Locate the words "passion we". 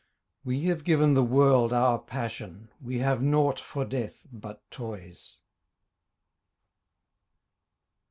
1.99-2.97